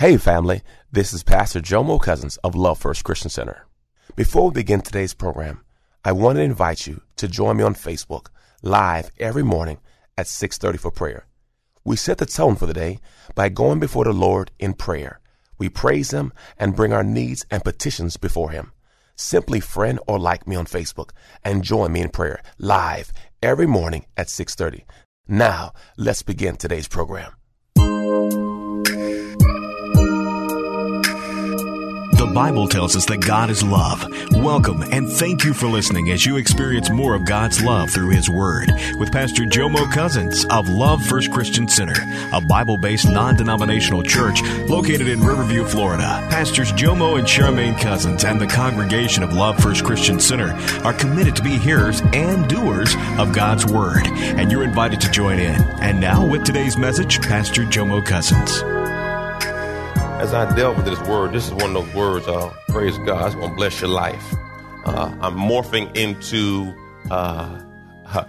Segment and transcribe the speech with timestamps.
[0.00, 0.62] Hey, family.
[0.90, 3.66] This is Pastor Jomo Cousins of Love First Christian Center.
[4.16, 5.62] Before we begin today's program,
[6.02, 8.28] I want to invite you to join me on Facebook
[8.62, 9.76] live every morning
[10.16, 11.26] at 6:30 for prayer.
[11.84, 12.98] We set the tone for the day
[13.34, 15.20] by going before the Lord in prayer.
[15.58, 18.72] We praise him and bring our needs and petitions before him.
[19.16, 21.10] Simply friend or like me on Facebook
[21.44, 24.86] and join me in prayer live every morning at 6:30.
[25.28, 27.34] Now, let's begin today's program.
[32.34, 34.06] Bible tells us that God is love.
[34.30, 38.30] Welcome and thank you for listening as you experience more of God's love through His
[38.30, 41.96] Word with Pastor Jomo Cousins of Love First Christian Center,
[42.32, 46.26] a Bible based non denominational church located in Riverview, Florida.
[46.30, 50.52] Pastors Jomo and Charmaine Cousins and the congregation of Love First Christian Center
[50.84, 55.40] are committed to be hearers and doers of God's Word, and you're invited to join
[55.40, 55.60] in.
[55.80, 58.62] And now, with today's message, Pastor Jomo Cousins
[60.20, 63.28] as I delve into this word, this is one of those words, uh, praise God,
[63.28, 64.34] it's going to bless your life.
[64.84, 66.74] Uh, I'm morphing into
[67.10, 67.58] uh,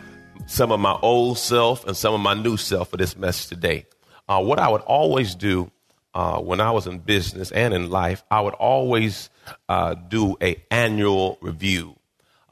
[0.47, 3.87] some of my old self and some of my new self for this message today.
[4.29, 5.69] Uh, what I would always do
[6.13, 9.29] uh, when I was in business and in life, I would always
[9.67, 11.97] uh, do a annual review,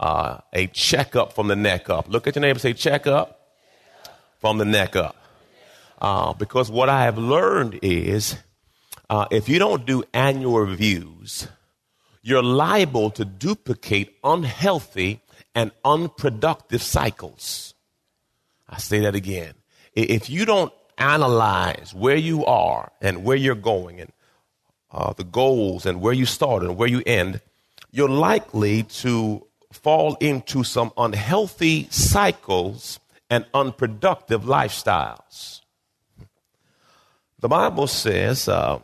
[0.02, 2.10] a checkup from the neck up.
[2.10, 3.40] Look at your neighbor, and say checkup
[4.40, 5.16] from the neck up.
[6.38, 8.36] because what I have learned is
[9.10, 11.48] uh, if you don't do annual reviews,
[12.22, 15.22] you're liable to duplicate unhealthy
[15.56, 17.74] and unproductive cycles.
[18.68, 19.56] I say that again.
[19.96, 24.12] If you don't analyze where you are and where you're going and
[24.92, 27.42] uh, the goals and where you start and where you end,
[27.92, 33.00] you're likely to fall into some unhealthy cycles
[33.30, 35.62] and unproductive lifestyles.
[37.40, 38.80] The Bible says, uh,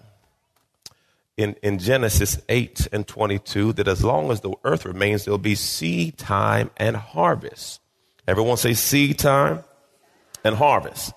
[1.37, 5.55] in, in Genesis 8 and 22 that as long as the earth remains, there'll be
[5.55, 7.81] seed time and harvest.
[8.27, 9.63] Everyone say seed time
[10.43, 11.13] and harvest.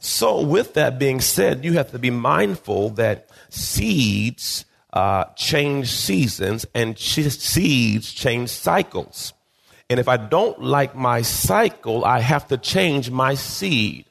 [0.00, 6.64] So, with that being said, you have to be mindful that seeds uh, change seasons
[6.72, 9.32] and ch- seeds change cycles.
[9.90, 14.04] And if I don't like my cycle, I have to change my seed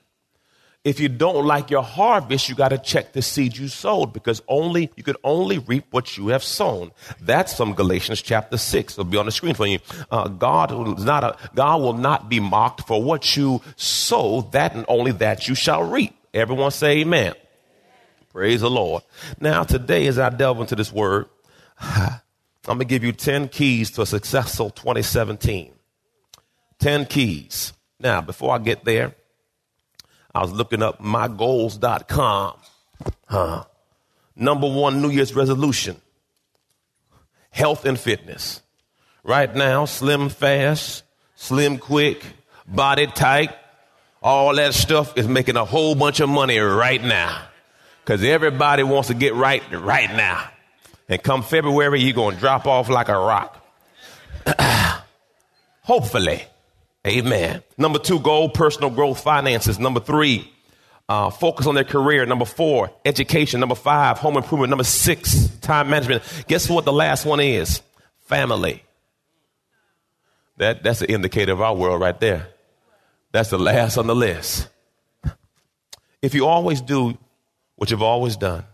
[0.87, 4.41] if you don't like your harvest, you got to check the seed you sowed because
[4.47, 6.91] only you could only reap what you have sown.
[7.19, 8.93] That's from Galatians chapter six.
[8.93, 9.79] It'll be on the screen for you.
[10.09, 14.41] Uh, God is not a God will not be mocked for what you sow.
[14.53, 16.15] That and only that you shall reap.
[16.33, 17.33] Everyone say Amen.
[18.31, 19.03] Praise the Lord.
[19.41, 21.25] Now today, as I delve into this word,
[21.79, 22.21] I'm
[22.65, 25.73] gonna give you ten keys to a successful 2017.
[26.79, 27.73] Ten keys.
[27.99, 29.15] Now, before I get there.
[30.37, 32.59] I was looking up mygoals.com.
[33.25, 33.63] Huh.
[34.35, 35.99] Number one New Year's resolution
[37.49, 38.61] health and fitness.
[39.23, 41.03] Right now, slim fast,
[41.35, 42.23] slim quick,
[42.67, 43.49] body tight,
[44.21, 47.41] all that stuff is making a whole bunch of money right now.
[48.03, 50.47] Because everybody wants to get right right now.
[51.09, 53.65] And come February, you're going to drop off like a rock.
[55.81, 56.43] Hopefully.
[57.07, 57.63] Amen.
[57.77, 59.79] Number two, goal, personal growth, finances.
[59.79, 60.51] Number three,
[61.07, 62.25] uh, focus on their career.
[62.25, 63.61] Number four, education.
[63.61, 64.69] Number five, home improvement.
[64.69, 66.23] Number six, time management.
[66.47, 67.81] Guess what the last one is?
[68.25, 68.83] Family.
[70.57, 72.49] That, that's the indicator of our world right there.
[73.31, 74.67] That's the last on the list.
[76.21, 77.17] If you always do
[77.75, 78.65] what you've always done,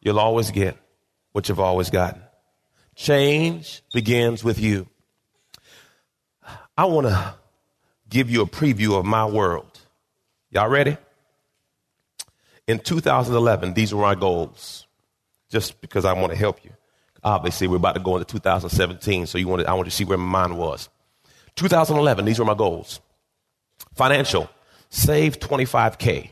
[0.00, 0.76] you'll always get
[1.32, 2.22] what you've always gotten.
[2.96, 4.88] Change begins with you.
[6.76, 7.34] I want to
[8.08, 9.80] give you a preview of my world.
[10.50, 10.96] Y'all ready?
[12.66, 14.86] In 2011, these were my goals,
[15.50, 16.70] just because I want to help you.
[17.24, 19.96] Obviously, we're about to go into 2017, so you want to, I want you to
[19.96, 20.88] see where my mind was.
[21.56, 23.00] 2011, these were my goals.
[23.94, 24.48] Financial,
[24.90, 26.30] save 25K.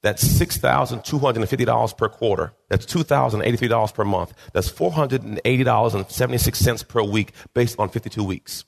[0.00, 2.54] That's $6,250 per quarter.
[2.68, 4.32] That's $2,083 per month.
[4.52, 8.64] That's $480.76 per week based on 52 weeks.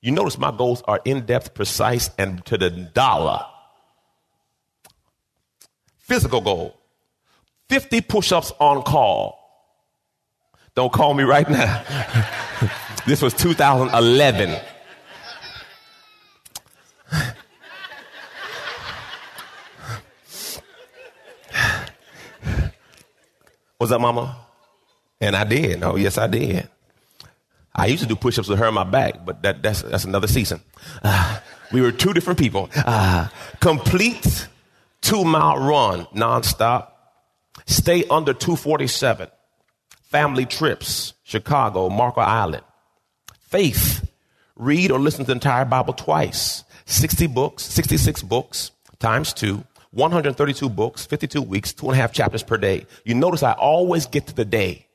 [0.00, 3.44] You notice my goals are in depth, precise, and to the dollar.
[5.98, 6.78] Physical goal
[7.68, 9.36] 50 push ups on call.
[10.74, 11.84] Don't call me right now.
[13.06, 14.58] this was 2011.
[23.76, 24.36] What's up, mama?
[25.20, 25.82] And I did.
[25.82, 26.68] Oh, yes, I did.
[27.74, 30.04] I used to do push ups with her on my back, but that, that's, that's
[30.04, 30.60] another season.
[31.02, 31.38] Uh,
[31.72, 32.70] we were two different people.
[32.74, 33.28] Uh,
[33.60, 34.48] complete
[35.00, 36.88] two mile run nonstop.
[37.66, 39.28] Stay under 247.
[40.02, 42.64] Family trips, Chicago, Marco Island.
[43.40, 44.10] Faith.
[44.56, 46.64] Read or listen to the entire Bible twice.
[46.86, 49.64] 60 books, 66 books times two.
[49.92, 52.86] 132 books, 52 weeks, two and a half chapters per day.
[53.04, 54.87] You notice I always get to the day.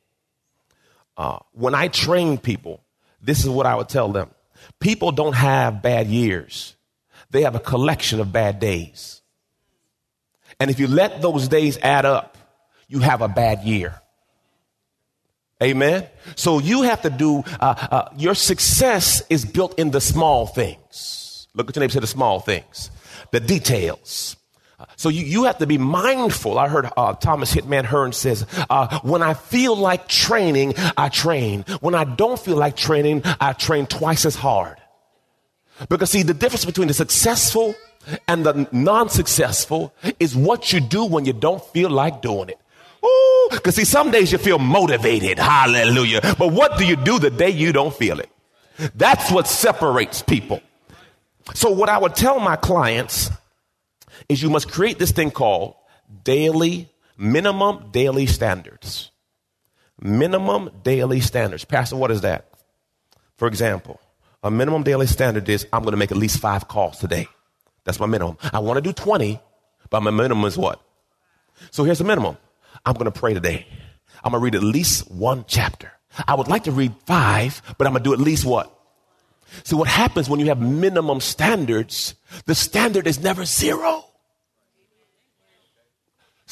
[1.18, 2.84] Uh, when I train people,
[3.22, 4.30] this is what I would tell them.
[4.80, 6.76] People don't have bad years.
[7.30, 9.22] They have a collection of bad days.
[10.60, 12.38] And if you let those days add up,
[12.88, 13.96] you have a bad year.
[15.62, 16.08] Amen.
[16.36, 21.48] So you have to do, uh, uh, your success is built in the small things.
[21.54, 22.92] Look at your name, say the small things,
[23.32, 24.36] the details.
[24.96, 26.60] So you, you have to be mindful.
[26.60, 31.66] I heard uh, Thomas Hitman Hearn says, uh, when I feel like training, I train.
[31.82, 34.78] When I don't feel like training, I train twice as hard.
[35.90, 37.76] Because see, the difference between the successful
[38.28, 42.60] and the non-successful is what you do when you don't feel like doing it.
[43.06, 45.40] Ooh, because see, some days you feel motivated.
[45.40, 46.22] Hallelujah.
[46.38, 48.30] But what do you do the day you don't feel it?
[48.96, 50.62] That's what separates people.
[51.54, 53.30] So what I would tell my clients
[54.30, 55.76] is you must create this thing called
[56.24, 59.12] daily, minimum daily standards.
[60.00, 61.66] Minimum daily standards.
[61.66, 62.50] Pastor, what is that?
[63.38, 64.00] For example,
[64.44, 67.28] a minimum daily standard is I'm going to make at least five calls today.
[67.84, 68.38] That's my minimum.
[68.52, 69.40] I want to do 20,
[69.90, 70.82] but my minimum is what?
[71.72, 72.38] So here's the minimum.
[72.86, 73.68] I'm going to pray today.
[74.24, 75.92] I'm going to read at least one chapter.
[76.28, 78.70] I would like to read five, but I'm going to do at least what?
[79.64, 82.16] See, what happens when you have minimum standards,
[82.46, 84.03] the standard is never zero.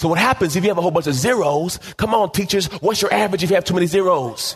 [0.02, 1.78] So what happens if you have a whole bunch of zeros?
[1.96, 4.56] Come on, teachers, what's your average if you have too many zeros?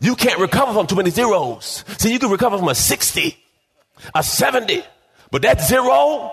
[0.00, 1.84] You can't recover from too many zeros.
[1.98, 3.38] See, you can recover from a 60,
[4.12, 4.82] a 70,
[5.30, 6.32] but that zero,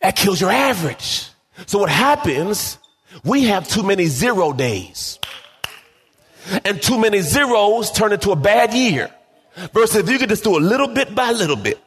[0.00, 1.28] that kills your average.
[1.66, 2.78] So what happens,
[3.22, 5.20] we have too many zero days.
[6.64, 9.08] And too many zeros turn into a bad year.
[9.72, 11.80] Versus if you could just do a little bit by little bit.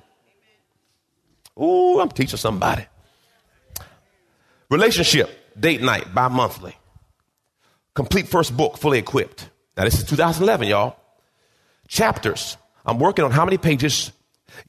[1.61, 2.85] Ooh, I'm teaching somebody.
[4.69, 6.75] Relationship, date night, bi monthly.
[7.95, 9.50] Complete first book, fully equipped.
[9.75, 10.95] Now, this is 2011, y'all.
[11.88, 12.56] Chapters.
[12.86, 14.12] I'm working on how many pages?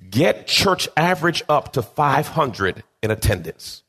[0.08, 3.82] Get church average up to 500 in attendance.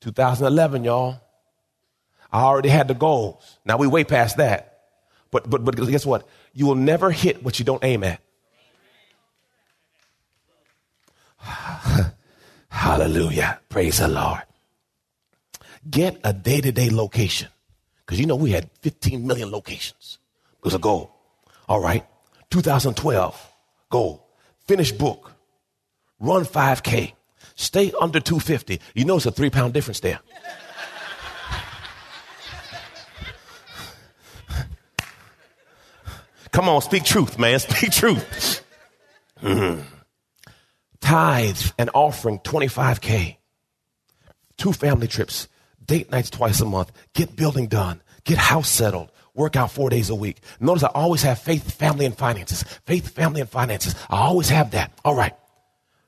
[0.00, 1.20] 2011, y'all.
[2.30, 3.58] I already had the goals.
[3.64, 4.80] Now we way past that.
[5.30, 6.26] But, but, but guess what?
[6.52, 8.20] You will never hit what you don't aim at.
[12.68, 13.60] Hallelujah.
[13.68, 14.42] Praise the Lord.
[15.88, 17.48] Get a day to day location.
[18.04, 20.18] Because you know we had 15 million locations.
[20.58, 21.14] It was a goal.
[21.68, 22.06] All right.
[22.50, 23.52] 2012,
[23.90, 24.28] goal.
[24.66, 25.32] Finish book.
[26.20, 27.12] Run 5K.
[27.54, 28.80] Stay under 250.
[28.94, 30.20] You know it's a three pound difference there.
[36.52, 37.58] Come on, speak truth, man.
[37.58, 38.62] Speak truth.
[39.42, 39.80] Mm-hmm.
[41.00, 43.36] Tithes and offering 25K.
[44.58, 45.48] Two family trips
[45.92, 50.08] date nights twice a month, get building done, get house settled, work out four days
[50.08, 50.38] a week.
[50.58, 52.62] Notice I always have faith, family, and finances.
[52.86, 53.94] Faith, family, and finances.
[54.08, 54.90] I always have that.
[55.04, 55.34] All right.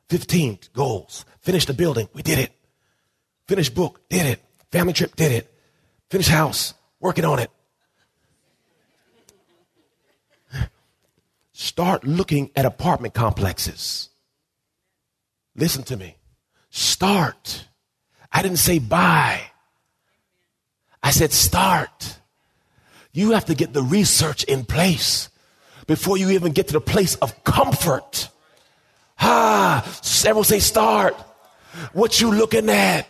[0.09, 1.27] 15 goals.
[1.43, 2.09] Finish the building.
[2.15, 2.53] We did it.
[3.47, 4.01] Finish book.
[4.09, 4.43] Did it.
[4.73, 5.15] Family trip.
[5.17, 5.55] Did it.
[6.09, 6.73] Finish house.
[6.99, 7.51] Working on it.
[11.53, 14.09] Start looking at apartment complexes.
[15.55, 16.17] Listen to me.
[16.71, 17.69] Start.
[18.33, 19.51] I didn't say buy.
[21.05, 22.19] I said, start.
[23.13, 25.29] You have to get the research in place
[25.87, 28.31] before you even get to the place of comfort.
[29.21, 31.15] Ah, several say start.
[31.93, 33.07] What you looking at?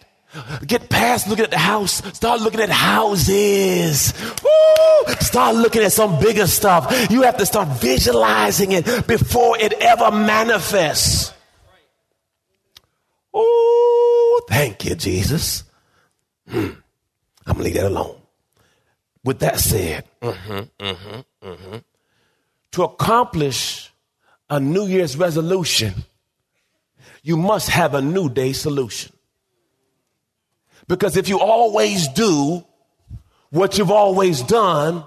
[0.67, 2.03] Get past looking at the house.
[2.17, 4.13] Start looking at houses.
[4.43, 5.15] Woo!
[5.21, 7.11] Start looking at some bigger stuff.
[7.11, 11.33] You have to start visualizing it before it ever manifests.
[13.33, 15.63] Oh, thank you, Jesus.
[16.49, 16.71] Hmm.
[17.47, 18.17] I'm to leave that alone.
[19.25, 21.77] With that said, mm-hmm, mm-hmm, mm-hmm,
[22.73, 23.91] to accomplish
[24.51, 25.95] a New Year's resolution,
[27.23, 29.13] you must have a new day solution.
[30.87, 32.65] Because if you always do
[33.51, 35.05] what you've always done,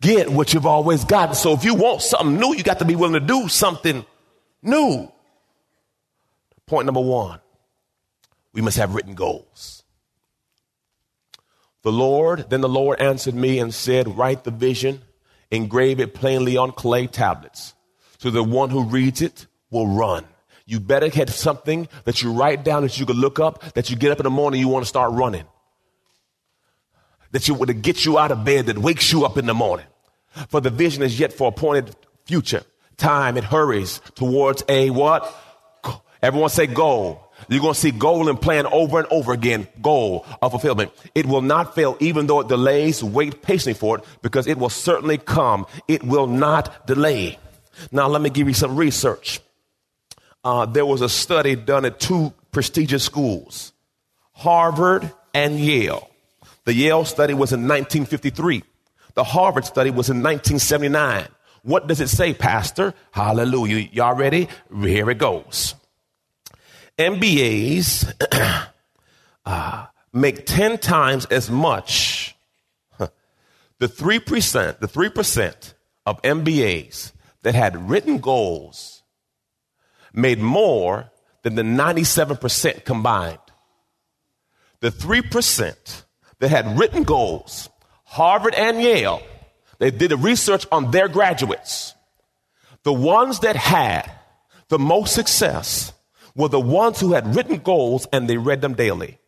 [0.00, 1.34] get what you've always gotten.
[1.34, 4.04] So if you want something new, you got to be willing to do something
[4.62, 5.10] new.
[6.66, 7.40] Point number one
[8.52, 9.81] we must have written goals.
[11.82, 15.02] The Lord, then the Lord answered me and said, Write the vision,
[15.50, 17.74] engrave it plainly on clay tablets,
[18.18, 20.24] so the one who reads it will run.
[20.64, 23.96] You better have something that you write down that you can look up, that you
[23.96, 25.44] get up in the morning, you want to start running.
[27.32, 29.86] That you would get you out of bed, that wakes you up in the morning.
[30.48, 32.62] For the vision is yet for appointed future.
[32.96, 35.34] Time, it hurries towards a what?
[36.22, 37.21] Everyone say goal.
[37.48, 39.68] You're going to see goal and plan over and over again.
[39.80, 40.92] Goal of fulfillment.
[41.14, 43.02] It will not fail, even though it delays.
[43.02, 45.66] Wait patiently for it because it will certainly come.
[45.88, 47.38] It will not delay.
[47.90, 49.40] Now, let me give you some research.
[50.44, 53.72] Uh, there was a study done at two prestigious schools,
[54.32, 56.10] Harvard and Yale.
[56.64, 58.62] The Yale study was in 1953.
[59.14, 61.28] The Harvard study was in 1979.
[61.62, 62.94] What does it say, Pastor?
[63.12, 63.88] Hallelujah.
[63.92, 64.48] Y'all ready?
[64.80, 65.74] Here it goes.
[66.98, 68.12] MBAs
[69.46, 72.36] uh, make 10 times as much.
[73.78, 75.74] The 3%, the 3%
[76.06, 79.02] of MBAs that had written goals
[80.12, 81.10] made more
[81.42, 83.38] than the 97% combined.
[84.80, 86.02] The 3%
[86.38, 87.68] that had written goals
[88.04, 89.22] Harvard and Yale,
[89.78, 91.94] they did a research on their graduates.
[92.84, 94.10] The ones that had
[94.68, 95.92] the most success
[96.34, 99.18] were the ones who had written goals and they read them daily.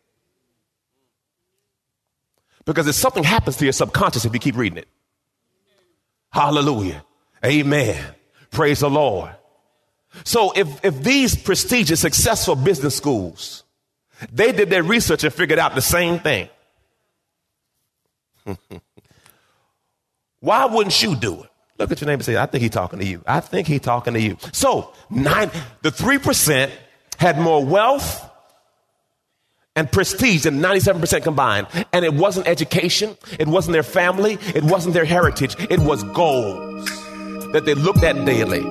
[2.65, 4.87] Because if something happens to your subconscious if you keep reading it.
[6.31, 7.03] Hallelujah.
[7.45, 8.03] Amen.
[8.51, 9.35] Praise the Lord.
[10.23, 13.63] So if, if these prestigious, successful business schools,
[14.31, 16.49] they did their research and figured out the same thing.
[20.39, 21.49] Why wouldn't you do it?
[21.77, 23.21] Look at your neighbor and say, I think he's talking to you.
[23.27, 24.37] I think he's talking to you.
[24.53, 26.71] So nine, the 3%
[27.17, 28.29] had more wealth
[29.75, 31.67] and prestige than 97% combined.
[31.91, 33.17] And it wasn't education.
[33.37, 34.37] It wasn't their family.
[34.53, 35.55] It wasn't their heritage.
[35.59, 36.85] It was goals
[37.51, 38.61] that they looked at daily.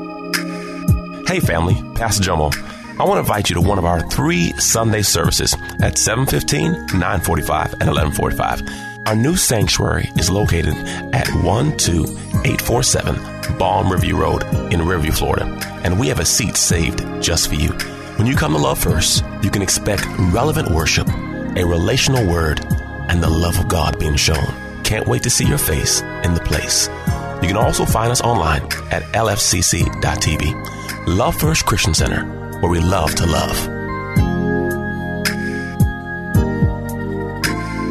[1.27, 2.55] Hey family, Pastor Jomo.
[2.99, 7.75] I want to invite you to one of our three Sunday services at 7:15, 9:45,
[7.81, 8.63] and 11:45.
[9.07, 10.75] Our new sanctuary is located
[11.13, 15.45] at 12847 Balm Riverview Road in Riverview, Florida,
[15.83, 17.77] and we have a seat saved just for you.
[18.25, 22.65] When you come to Love First, you can expect relevant worship, a relational word,
[23.11, 24.47] and the love of God being shown.
[24.83, 26.89] Can't wait to see your face in the place.
[27.43, 31.07] You can also find us online at lfcc.tv.
[31.07, 32.25] Love First Christian Center,
[32.61, 33.59] where we love to love.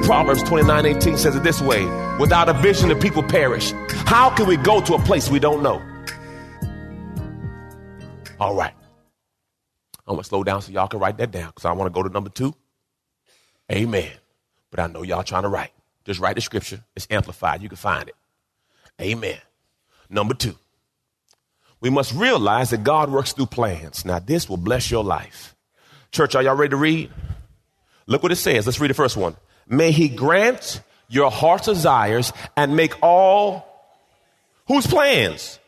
[0.03, 1.85] Proverbs 29 18 says it this way
[2.17, 3.71] Without a vision, the people perish.
[4.07, 5.79] How can we go to a place we don't know?
[8.39, 8.73] All right.
[10.05, 11.97] I'm going to slow down so y'all can write that down because I want to
[11.97, 12.53] go to number two.
[13.71, 14.11] Amen.
[14.69, 15.71] But I know y'all trying to write.
[16.03, 16.83] Just write the scripture.
[16.95, 17.61] It's amplified.
[17.61, 18.15] You can find it.
[19.01, 19.37] Amen.
[20.09, 20.55] Number two.
[21.79, 24.05] We must realize that God works through plans.
[24.05, 25.55] Now, this will bless your life.
[26.11, 27.11] Church, are y'all ready to read?
[28.05, 28.65] Look what it says.
[28.65, 29.35] Let's read the first one.
[29.67, 33.65] May he grant your heart's desires and make all
[34.67, 35.59] whose plans?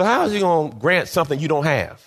[0.00, 2.02] So how is he going to grant something you don't have?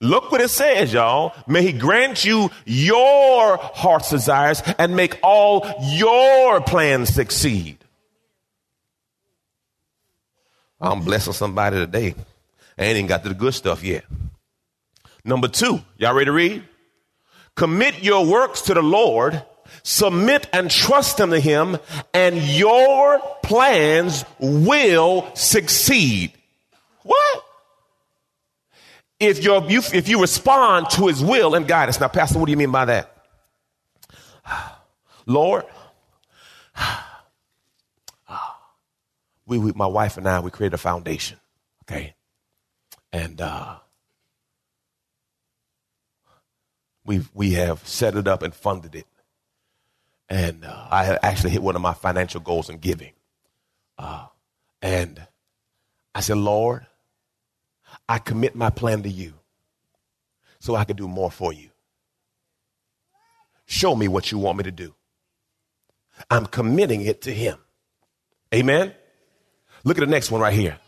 [0.00, 1.34] Look what it says, y'all.
[1.46, 7.76] May he grant you your heart's desires and make all your plans succeed.
[10.80, 12.14] I'm blessing somebody today.
[12.78, 14.06] I ain't even got to the good stuff yet.
[15.22, 16.64] Number two, y'all ready to read?
[17.56, 19.44] Commit your works to the Lord,
[19.82, 21.78] submit and trust unto Him,
[22.12, 26.32] and your plans will succeed.
[27.02, 27.44] What?
[29.18, 32.00] If, you if you respond to His will and guidance.
[32.00, 33.16] Now, Pastor, what do you mean by that?
[35.26, 35.64] Lord,
[39.46, 41.38] we, we, my wife and I, we created a foundation,
[41.84, 42.14] okay?
[43.12, 43.76] And uh,
[47.06, 49.06] we we have set it up and funded it.
[50.28, 53.12] And uh, I actually hit one of my financial goals in giving.
[53.98, 54.26] Uh,
[54.82, 55.24] and
[56.14, 56.86] I said, Lord,
[58.08, 59.34] I commit my plan to you
[60.58, 61.70] so I can do more for you.
[63.66, 64.94] Show me what you want me to do.
[66.30, 67.58] I'm committing it to Him.
[68.54, 68.92] Amen.
[69.84, 70.78] Look at the next one right here.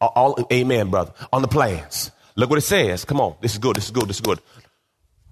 [0.00, 1.12] All, amen, brother.
[1.32, 2.10] On the plans.
[2.36, 3.04] Look what it says.
[3.04, 3.36] Come on.
[3.40, 3.76] This is good.
[3.76, 4.08] This is good.
[4.08, 4.40] This is good.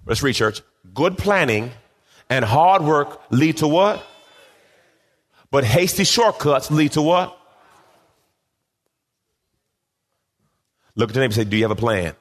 [0.05, 0.61] Let's read, church.
[0.93, 1.71] Good planning
[2.29, 4.03] and hard work lead to what?
[5.51, 7.37] But hasty shortcuts lead to what?
[10.95, 12.15] Look at your neighbor and say, Do you have a plan?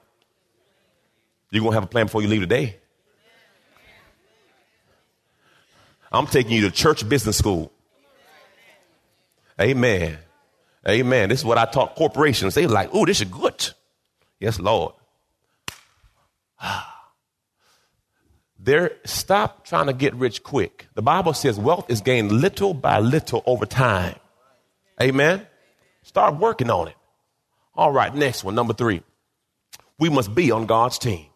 [1.50, 2.76] You're going to have a plan before you leave today.
[6.10, 7.72] I'm taking you to church business school.
[9.60, 10.18] Amen.
[10.88, 11.28] Amen.
[11.28, 12.54] This is what I taught corporations.
[12.54, 13.70] They like, oh, this is good.
[14.40, 14.94] Yes, Lord.
[16.60, 16.91] Ah.
[18.64, 20.86] There, stop trying to get rich quick.
[20.94, 24.14] The Bible says wealth is gained little by little over time.
[25.02, 25.44] Amen.
[26.04, 26.94] Start working on it.
[27.74, 29.02] All right, next one, number three.
[29.98, 31.26] We must be on God's team.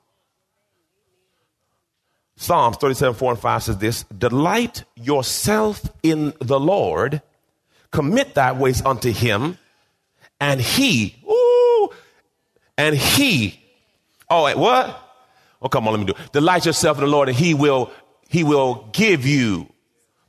[2.37, 7.23] Psalms 37, 4 and 5 says this Delight yourself in the Lord,
[7.91, 9.59] commit thy ways unto him,
[10.39, 11.91] and he, ooh,
[12.79, 13.59] and he,
[14.31, 15.06] oh, wait, what?
[15.63, 16.33] Oh, come on, let me do it.
[16.33, 17.91] Delight yourself in the Lord, and he will,
[18.29, 19.69] he will give you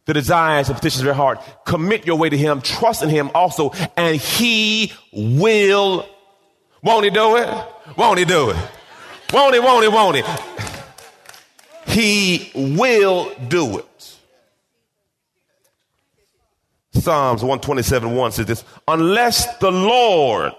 [0.05, 1.41] the desires and petitions of your heart.
[1.65, 6.07] Commit your way to him, trust in him also, and he will,
[6.81, 7.49] won't he do it?
[7.97, 8.57] Won't he do it?
[9.33, 10.23] Won't he, won't he, won't he?
[11.87, 14.17] He will do it.
[16.93, 20.53] Psalms 127 1 says this Unless the Lord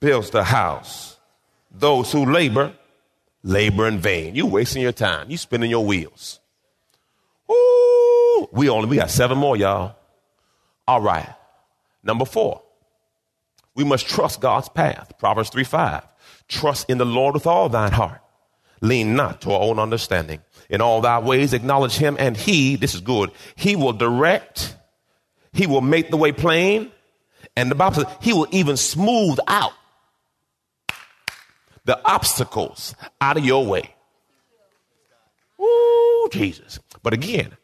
[0.00, 1.16] builds the house,
[1.70, 2.72] those who labor,
[3.42, 4.34] labor in vain.
[4.34, 5.30] You wasting your time.
[5.30, 6.40] You spinning your wheels.
[7.50, 9.96] Ooh, we only we got seven more, y'all.
[10.86, 11.28] All right.
[12.02, 12.62] Number four.
[13.74, 15.12] We must trust God's path.
[15.18, 16.02] Proverbs 3 5.
[16.48, 18.20] Trust in the Lord with all thine heart
[18.80, 20.40] Lean not to our own understanding.
[20.68, 24.74] In all thy ways acknowledge him, and he, this is good, he will direct,
[25.52, 26.90] he will make the way plain,
[27.56, 29.72] and the Bible says he will even smooth out
[31.90, 33.96] the obstacles out of your way.
[35.60, 36.78] Ooh, Jesus.
[37.02, 37.56] But again,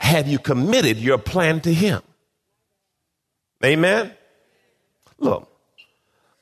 [0.00, 2.02] have you committed your plan to him?
[3.64, 4.12] Amen?
[5.20, 5.48] Look,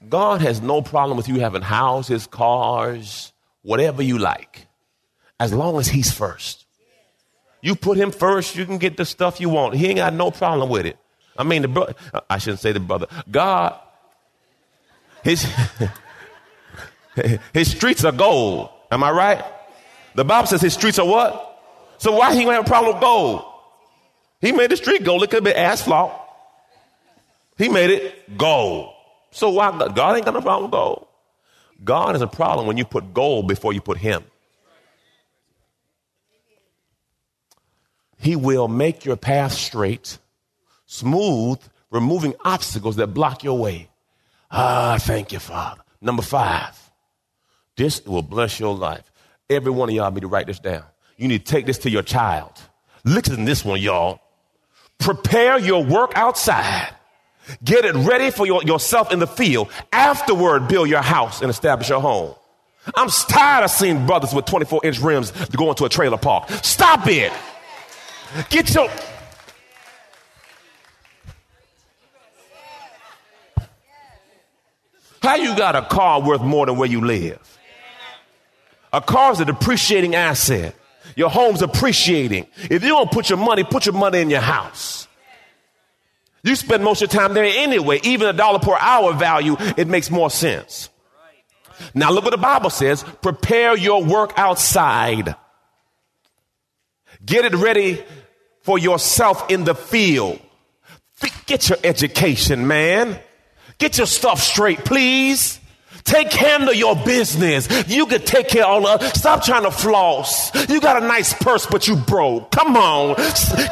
[0.09, 4.66] God has no problem with you having houses, cars, whatever you like,
[5.38, 6.64] as long as he's first.
[7.61, 9.75] You put him first, you can get the stuff you want.
[9.75, 10.97] He ain't got no problem with it.
[11.37, 11.94] I mean, the brother,
[12.31, 13.07] I shouldn't say the brother.
[13.31, 13.79] God,
[15.23, 15.47] his,
[17.52, 18.70] his streets are gold.
[18.90, 19.44] Am I right?
[20.14, 21.42] The Bible says his streets are what?
[21.98, 23.44] So why he gonna have a problem with gold?
[24.40, 25.22] He made the street gold.
[25.22, 26.12] It could be asphalt.
[27.57, 28.92] He made it gold.
[29.31, 31.07] So why God ain't got no problem with gold?
[31.83, 34.24] God is a problem when you put gold before you put Him.
[38.18, 40.18] He will make your path straight,
[40.87, 41.59] smooth,
[41.90, 43.88] removing obstacles that block your way.
[44.50, 45.83] Ah, thank you, Father.
[46.00, 46.86] Number five,
[47.77, 49.11] this will bless your life.
[49.49, 50.85] Every one of y'all need to write this down.
[51.17, 52.53] You need to take this to your child.
[53.05, 54.21] Listen to this one, y'all.
[54.99, 56.97] Prepare your work outside
[57.62, 59.69] Get it ready for your, yourself in the field.
[59.93, 62.35] Afterward, build your house and establish your home.
[62.95, 66.49] I'm tired of seeing brothers with 24 inch rims going to a trailer park.
[66.62, 67.33] Stop it.
[68.49, 68.89] Get your.
[75.23, 77.56] How you got a car worth more than where you live?
[78.96, 80.74] A car is a depreciating asset.
[81.16, 82.46] Your home's appreciating.
[82.56, 85.06] If you don't put your money, put your money in your house.
[86.42, 88.00] You spend most of your time there anyway.
[88.04, 90.88] Even a dollar per hour value, it makes more sense.
[91.92, 93.02] Now look what the Bible says.
[93.20, 95.35] Prepare your work outside.
[97.22, 98.02] Get it ready
[98.62, 100.40] for yourself in the field.
[101.44, 103.18] Get your education, man.
[103.76, 105.61] Get your stuff straight, please.
[106.07, 107.69] Take handle your business.
[107.88, 110.55] You could take care of all of Stop trying to floss.
[110.69, 112.53] You got a nice purse, but you broke.
[112.53, 113.16] Come on.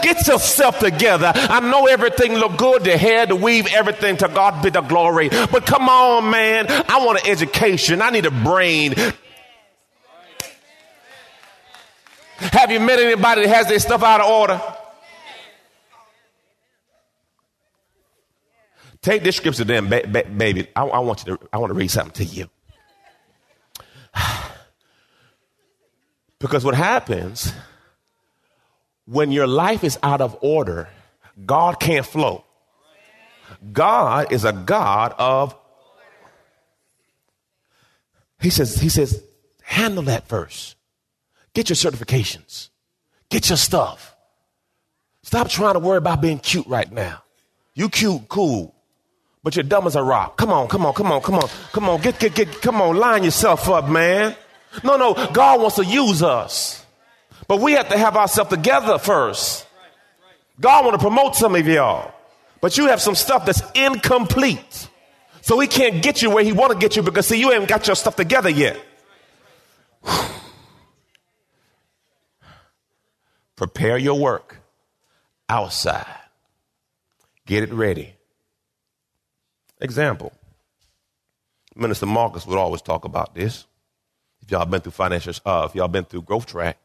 [0.02, 1.32] Get yourself together.
[1.34, 5.28] I know everything look good, the hair, the weave, everything to God be the glory.
[5.28, 6.66] But come on, man.
[6.68, 8.02] I want an education.
[8.02, 8.94] I need a brain.
[12.36, 14.60] Have you met anybody that has their stuff out of order?
[19.04, 20.66] Take this scripture then, ba- ba- baby.
[20.74, 22.48] I, I, want you to, I want to read something to you.
[26.38, 27.52] because what happens
[29.04, 30.88] when your life is out of order,
[31.44, 32.46] God can't flow.
[33.70, 35.54] God is a God of
[38.40, 39.22] He says, He says,
[39.62, 40.76] handle that first.
[41.52, 42.70] Get your certifications.
[43.28, 44.16] Get your stuff.
[45.22, 47.22] Stop trying to worry about being cute right now.
[47.74, 48.73] You cute, cool.
[49.44, 50.36] But you're dumb as a rock.
[50.38, 52.96] Come on, come on, come on, come on, come on, get, get, get, come on,
[52.96, 54.34] line yourself up, man.
[54.82, 56.84] No, no, God wants to use us,
[57.46, 59.66] but we have to have ourselves together first.
[60.58, 62.12] God want to promote some of y'all,
[62.60, 64.88] but you have some stuff that's incomplete.
[65.42, 67.68] So he can't get you where he want to get you because see, you ain't
[67.68, 68.80] got your stuff together yet.
[73.56, 74.56] Prepare your work
[75.50, 76.06] outside.
[77.46, 78.13] Get it ready.
[79.80, 80.32] Example.
[81.76, 83.66] Minister Marcus would always talk about this.
[84.40, 86.78] If y'all been through financial, uh, if y'all been through growth track,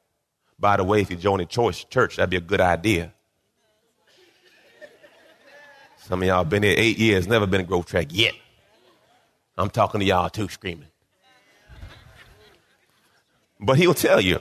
[0.58, 3.13] by the way, if you join a choice church, that'd be a good idea.
[5.97, 8.34] Some of y'all been here eight years, never been in growth track yet.
[9.58, 10.88] I'm talking to y'all too, screaming.
[13.60, 14.39] But he'll tell you.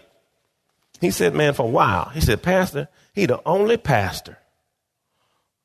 [1.01, 4.39] He said, man, for a while, he said, Pastor, he the only pastor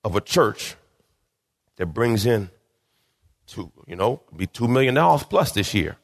[0.04, 0.76] of a church
[1.78, 2.50] that brings in
[3.48, 5.98] two, you know, be two million dollars plus this year.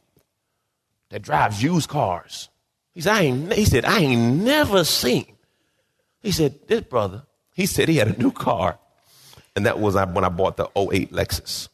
[1.09, 2.49] That drives used cars.
[2.93, 5.25] He said, I ain't, he said, I ain't never seen.
[6.21, 7.23] He said, this brother,
[7.53, 8.77] he said he had a new car.
[9.55, 11.69] And that was when I bought the 08 Lexus.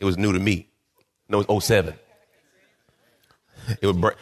[0.00, 0.68] It was new to me.
[1.28, 1.94] No, it was 07.
[3.80, 4.12] It was,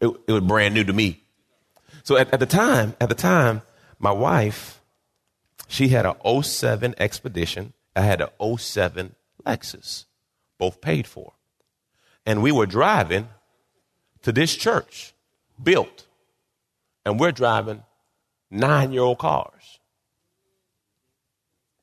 [0.00, 1.22] it, was brand new to me.
[2.02, 3.62] So at, at the time, at the time,
[3.98, 4.80] my wife,
[5.68, 7.74] she had a 07 Expedition.
[7.94, 10.06] I had a 07 Lexus,
[10.58, 11.32] both paid for.
[12.26, 13.28] And we were driving
[14.22, 15.14] to this church,
[15.62, 16.06] built,
[17.04, 17.82] and we're driving
[18.50, 19.78] nine year old cars.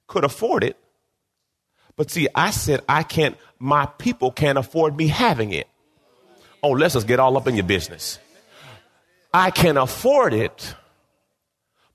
[0.08, 0.78] Could afford it.
[1.96, 5.68] But see, I said, I can't, my people can't afford me having it.
[6.62, 8.20] Oh, let's just get all up in your business.
[9.34, 10.76] I can afford it,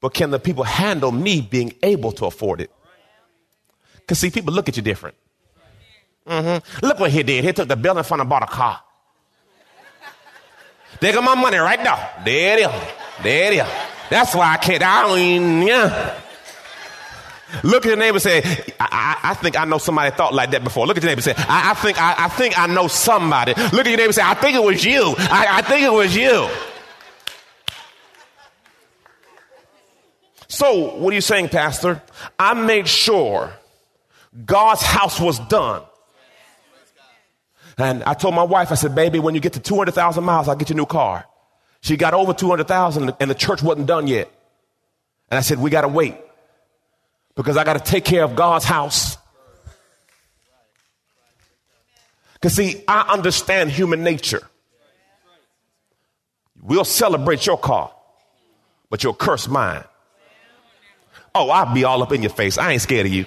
[0.00, 2.70] but can the people handle me being able to afford it?
[3.96, 5.16] Because, see, people look at you different.
[6.30, 6.86] Mm-hmm.
[6.86, 7.42] Look what he did.
[7.42, 8.80] He took the bill in front and bought a car.
[11.00, 12.08] They got my money right now.
[12.24, 12.82] There it is.
[13.22, 13.66] There it is.
[14.10, 14.82] That's why I can't.
[14.82, 16.20] I don't even, yeah.
[17.64, 18.42] Look at your neighbor and say,
[18.78, 20.86] I, I, I, think I know somebody thought like that before.
[20.86, 23.54] Look at your neighbor and say, I, I think I, I, think I know somebody.
[23.54, 25.14] Look at your neighbor and say, I think it was you.
[25.18, 26.48] I, think it was you.
[30.46, 32.00] So, what are you saying, Pastor?
[32.38, 33.52] I made sure
[34.44, 35.82] God's house was done.
[37.80, 40.56] And I told my wife, I said, baby, when you get to 200,000 miles, I'll
[40.56, 41.26] get you a new car.
[41.80, 44.30] She got over 200,000 and the church wasn't done yet.
[45.30, 46.16] And I said, we got to wait
[47.36, 49.16] because I got to take care of God's house.
[52.34, 54.42] Because, see, I understand human nature.
[56.62, 57.92] We'll celebrate your car,
[58.90, 59.84] but you'll curse mine.
[61.34, 62.58] Oh, I'll be all up in your face.
[62.58, 63.24] I ain't scared of you.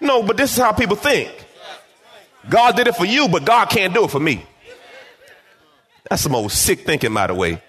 [0.00, 1.30] No, but this is how people think.
[2.48, 4.44] God did it for you, but God can't do it for me.
[6.08, 7.62] That's the most sick thinking, by the way.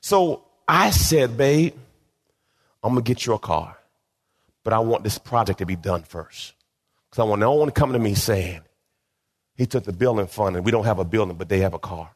[0.00, 1.74] So I said, babe,
[2.82, 3.76] I'm gonna get you a car,
[4.64, 6.54] but I want this project to be done first.
[7.08, 8.60] Because I want no one to come to me saying,
[9.56, 11.78] he took the building fund and we don't have a building, but they have a
[11.78, 12.10] car.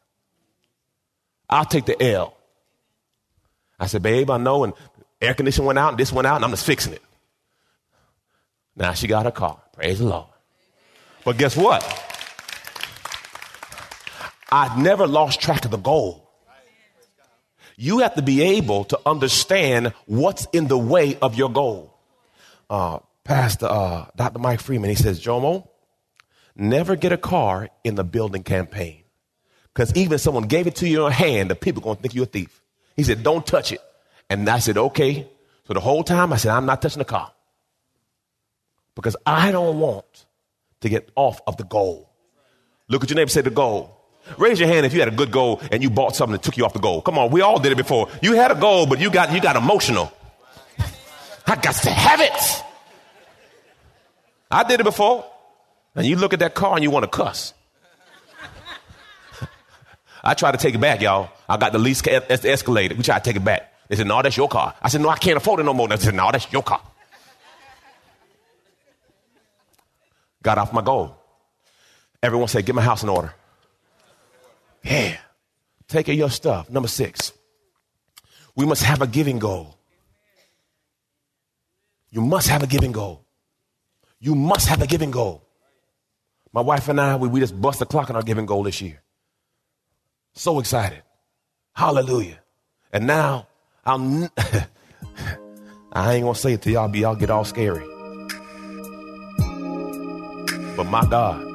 [1.51, 2.35] I'll take the L.
[3.79, 4.73] I said, babe, I know, and
[5.21, 7.03] air conditioning went out and this went out, and I'm just fixing it.
[8.77, 9.61] Now she got her car.
[9.73, 10.27] Praise the Lord.
[11.25, 11.83] But guess what?
[14.51, 16.31] I've never lost track of the goal.
[17.77, 21.99] You have to be able to understand what's in the way of your goal.
[22.71, 24.39] Uh, Pastor uh, Dr.
[24.39, 25.67] Mike Freeman, he says, Jomo,
[26.55, 29.03] never get a car in the building campaign.
[29.73, 32.03] Because even if someone gave it to you in your hand, the people going to
[32.03, 32.63] think you're a thief.
[32.97, 33.81] He said, don't touch it.
[34.31, 35.29] And I said, okay.
[35.67, 37.33] So the whole time I said, I'm not touching the car
[38.95, 40.27] because I don't want
[40.81, 42.11] to get off of the goal.
[42.89, 44.01] Look at your neighbor, say the goal.
[44.39, 46.57] Raise your hand if you had a good goal and you bought something that took
[46.57, 47.03] you off the goal.
[47.03, 48.09] Come on, we all did it before.
[48.23, 50.13] You had a goal, but you got you got emotional.
[51.47, 52.65] I got to have it.
[54.51, 55.27] I did it before.
[55.95, 57.55] And you look at that car and you want to cuss.
[60.25, 61.31] I tried to take it back, y'all.
[61.49, 62.97] I got the lease escalated.
[62.97, 63.73] We tried to take it back.
[63.89, 64.75] They said, no, that's your car.
[64.83, 65.87] I said, no, I can't afford it no more.
[65.89, 66.81] They said, no, that's your car.
[70.45, 71.17] Got off my goal.
[72.23, 73.35] Everyone said, Get my house in order.
[74.85, 75.17] Yeah.
[75.89, 76.71] Take your stuff.
[76.71, 77.33] Number six,
[78.55, 79.77] we must have a giving goal.
[82.11, 83.25] You must have a giving goal.
[84.21, 85.43] You must have a giving goal.
[86.53, 88.81] My wife and I, we, we just bust the clock on our giving goal this
[88.81, 89.03] year.
[90.35, 91.03] So excited.
[91.75, 92.39] Hallelujah.
[92.93, 93.49] And now
[93.87, 94.31] n-
[95.93, 97.94] I ain't gonna say it to y'all, but y'all get all scary.
[100.85, 101.51] But my God.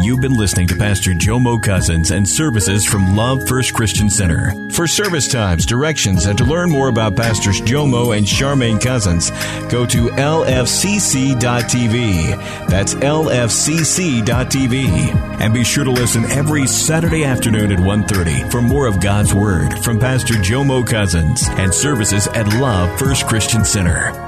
[0.00, 4.70] You've been listening to Pastor Jomo Cousins and services from Love First Christian Center.
[4.72, 9.30] For service times, directions, and to learn more about Pastors Jomo and Charmaine Cousins,
[9.68, 11.38] go to lfcc.tv.
[12.68, 14.30] That's lfcc.tv.
[15.40, 19.82] And be sure to listen every Saturday afternoon at 1.30 for more of God's Word
[19.82, 24.27] from Pastor Jomo Cousins and services at Love First Christian Center.